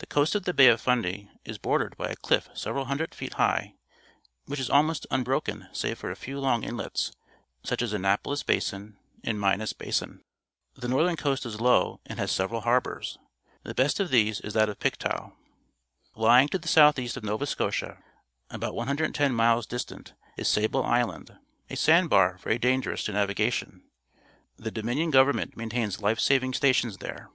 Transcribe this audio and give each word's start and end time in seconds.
The 0.00 0.06
coast 0.06 0.34
of 0.34 0.42
the 0.42 0.52
Bay 0.52 0.66
of 0.66 0.82
Fundy 0.82 1.30
is 1.46 1.56
bordered 1.56 1.96
by 1.96 2.10
a 2.10 2.16
cliff 2.16 2.46
several 2.52 2.84
hun 2.84 2.98
dred 2.98 3.14
feet 3.14 3.32
high, 3.40 3.72
which 4.44 4.60
is 4.60 4.68
almost 4.68 5.06
unbroken 5.10 5.68
save 5.72 5.98
for 5.98 6.10
a 6.10 6.14
few 6.14 6.38
long 6.38 6.62
inlets, 6.62 7.12
such 7.62 7.80
as 7.80 7.94
Annapolis 7.94 8.42
Basin 8.42 8.98
and 9.24 9.40
Minas 9.40 9.72
Basin. 9.72 10.22
The 10.74 10.88
northern 10.88 11.16
coast 11.16 11.46
is 11.46 11.58
low 11.58 12.00
and 12.04 12.18
has 12.18 12.30
several 12.32 12.60
harbours. 12.60 13.16
The 13.62 13.72
best 13.74 13.98
of 13.98 14.10
these 14.10 14.42
is 14.42 14.52
that 14.52 14.68
of 14.68 14.78
Pictou. 14.78 15.32
L3ang 16.14 16.50
to 16.50 16.58
the 16.58 16.68
south 16.68 16.98
east 16.98 17.16
of 17.16 17.24
Nova 17.24 17.46
Scotia, 17.46 18.02
about 18.50 18.74
110 18.74 19.32
miles 19.32 19.64
distant, 19.64 20.12
is 20.36 20.48
Sable 20.48 20.84
Island, 20.84 21.34
a, 21.70 21.76
sand 21.76 22.10
bar 22.10 22.36
very 22.42 22.58
dangerous 22.58 23.04
to 23.04 23.12
navigation. 23.12 23.84
The 24.58 24.70
Dominion 24.70 25.10
Go^'ernment 25.10 25.56
maintains 25.56 26.02
life 26.02 26.20
saving 26.20 26.52
stations 26.52 26.98
there. 26.98 27.30